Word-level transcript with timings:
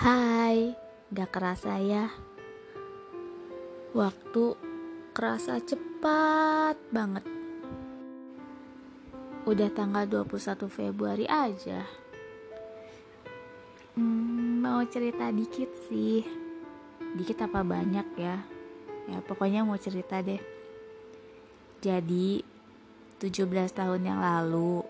Hai, 0.00 0.72
gak 1.12 1.28
kerasa 1.28 1.76
ya. 1.76 2.08
Waktu 3.92 4.56
kerasa 5.12 5.60
cepat 5.60 6.80
banget. 6.88 7.20
Udah 9.44 9.68
tanggal 9.76 10.08
21 10.08 10.72
Februari 10.72 11.28
aja. 11.28 11.84
Hmm, 13.92 14.64
Mau 14.64 14.80
cerita 14.88 15.28
dikit 15.28 15.68
sih. 15.92 16.24
Dikit 17.20 17.44
apa 17.44 17.60
banyak 17.60 18.08
ya? 18.16 18.40
Ya 19.04 19.20
pokoknya 19.20 19.68
mau 19.68 19.76
cerita 19.76 20.24
deh. 20.24 20.40
Jadi 21.84 22.40
17 23.20 23.68
tahun 23.76 24.00
yang 24.00 24.24
lalu 24.24 24.80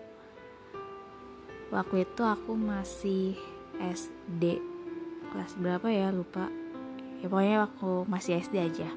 Waktu 1.67 2.07
itu 2.07 2.23
aku 2.23 2.55
masih 2.55 3.35
SD 3.75 4.70
kelas 5.31 5.55
berapa 5.55 5.87
ya? 5.87 6.11
Lupa. 6.11 6.51
Ya 7.23 7.31
pokoknya 7.31 7.57
waktu 7.63 7.91
masih 8.11 8.43
SD 8.43 8.55
aja. 8.59 8.89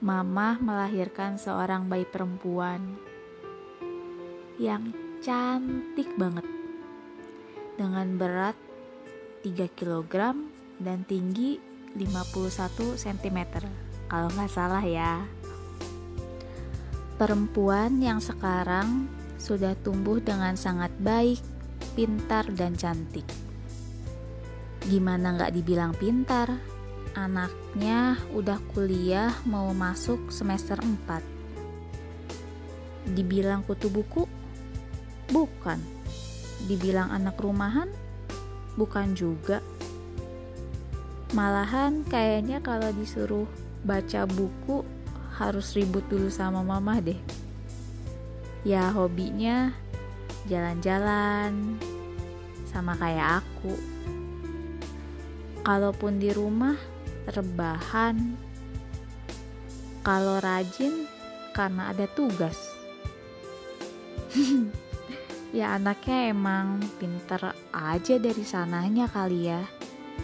Mama 0.00 0.56
melahirkan 0.62 1.36
seorang 1.36 1.90
bayi 1.90 2.08
perempuan 2.08 2.96
yang 4.56 4.90
cantik 5.20 6.08
banget. 6.16 6.46
Dengan 7.76 8.16
berat 8.16 8.56
3 9.44 9.68
kg 9.70 10.34
dan 10.80 11.02
tinggi 11.06 11.58
51 11.94 12.98
cm 12.98 13.38
kalau 14.08 14.28
nggak 14.32 14.50
salah 14.50 14.82
ya. 14.82 15.22
Perempuan 17.18 17.98
yang 17.98 18.22
sekarang 18.22 19.10
sudah 19.38 19.74
tumbuh 19.82 20.22
dengan 20.22 20.54
sangat 20.54 20.94
baik, 21.02 21.42
pintar, 21.98 22.46
dan 22.54 22.78
cantik. 22.78 23.47
Gimana 24.88 25.36
nggak 25.36 25.52
dibilang 25.52 25.92
pintar? 25.92 26.48
Anaknya 27.12 28.16
udah 28.32 28.56
kuliah 28.72 29.36
mau 29.44 29.68
masuk 29.76 30.32
semester 30.32 30.80
4. 30.80 33.12
Dibilang 33.12 33.68
kutu 33.68 33.92
buku? 33.92 34.24
Bukan. 35.28 35.76
Dibilang 36.64 37.12
anak 37.12 37.36
rumahan? 37.36 37.92
Bukan 38.80 39.12
juga. 39.12 39.60
Malahan 41.36 42.08
kayaknya 42.08 42.64
kalau 42.64 42.88
disuruh 42.88 43.44
baca 43.84 44.24
buku 44.24 44.88
harus 45.36 45.76
ribut 45.76 46.08
dulu 46.08 46.32
sama 46.32 46.64
mama 46.64 46.96
deh. 46.96 47.20
Ya 48.64 48.88
hobinya 48.88 49.68
jalan-jalan 50.48 51.76
sama 52.64 52.96
kayak 52.96 53.44
aku 53.44 53.97
kalaupun 55.68 56.16
di 56.16 56.32
rumah 56.32 56.80
rebahan. 57.28 58.16
Kalau 60.00 60.40
rajin 60.40 61.04
karena 61.52 61.92
ada 61.92 62.08
tugas. 62.08 62.56
Ya 65.48 65.72
anaknya 65.72 66.28
emang 66.28 66.76
pinter 67.00 67.56
aja 67.72 68.20
dari 68.20 68.44
sananya 68.44 69.08
kali 69.08 69.48
ya. 69.48 69.64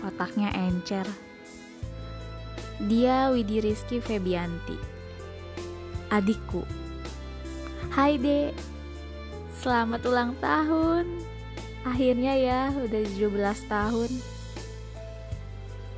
Otaknya 0.05 0.53
encer. 0.53 1.09
Dia 2.77 3.33
Widi 3.33 3.65
Rizky 3.65 4.05
Febianti. 4.05 4.77
Adikku. 6.13 6.61
Hai 7.89 8.21
dek. 8.21 8.53
Selamat 9.57 10.05
ulang 10.05 10.37
tahun. 10.45 11.09
Akhirnya 11.89 12.37
ya 12.37 12.61
udah 12.77 13.03
17 13.17 13.65
tahun 13.65 14.13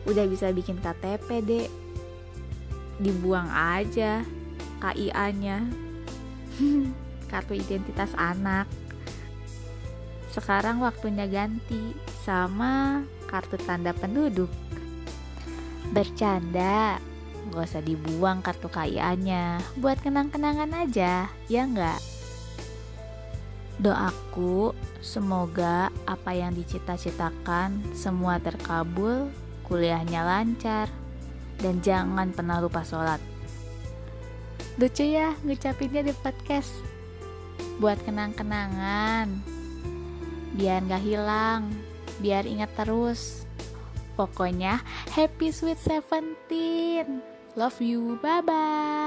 udah 0.06 0.24
bisa 0.30 0.54
bikin 0.54 0.78
KTP 0.78 1.28
deh 1.42 1.66
dibuang 2.96 3.50
aja 3.52 4.24
KIA 4.80 5.26
nya 5.36 5.58
kartu 7.30 7.58
identitas 7.58 8.12
anak. 8.16 8.70
Sekarang 10.30 10.84
waktunya 10.84 11.24
ganti 11.26 11.96
sama 12.22 13.02
kartu 13.26 13.56
tanda 13.60 13.92
penduduk. 13.96 14.52
Bercanda. 15.90 17.00
Gak 17.46 17.62
usah 17.62 17.82
dibuang 17.82 18.42
kartu 18.42 18.66
KIA 18.66 19.14
nya 19.16 19.62
buat 19.78 20.02
kenang-kenangan 20.02 20.70
aja 20.82 21.30
ya 21.46 21.62
nggak? 21.62 22.00
Doaku 23.78 24.74
semoga 24.98 25.94
apa 26.10 26.34
yang 26.34 26.58
dicita-citakan 26.58 27.94
semua 27.94 28.42
terkabul 28.42 29.30
kuliahnya 29.66 30.22
lancar, 30.22 30.88
dan 31.60 31.82
jangan 31.82 32.30
pernah 32.32 32.62
lupa 32.62 32.86
sholat. 32.86 33.20
Lucu 34.76 35.04
ya 35.04 35.32
ngucapinnya 35.42 36.06
di 36.06 36.14
podcast. 36.14 36.72
Buat 37.76 38.00
kenang-kenangan. 38.08 39.28
Biar 40.56 40.80
gak 40.88 41.04
hilang, 41.04 41.68
biar 42.20 42.48
ingat 42.48 42.72
terus. 42.76 43.44
Pokoknya 44.16 44.80
happy 45.12 45.52
sweet 45.52 45.76
17. 45.80 47.20
Love 47.56 47.80
you, 47.80 48.16
bye-bye. 48.20 49.05